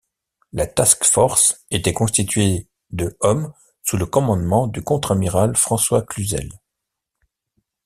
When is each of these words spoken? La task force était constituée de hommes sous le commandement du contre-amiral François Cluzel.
La 0.51 0.65
task 0.65 1.03
force 1.05 1.63
était 1.69 1.93
constituée 1.93 2.67
de 2.89 3.15
hommes 3.19 3.53
sous 3.83 3.97
le 3.97 4.07
commandement 4.07 4.65
du 4.65 4.81
contre-amiral 4.81 5.55
François 5.55 6.01
Cluzel. 6.01 6.49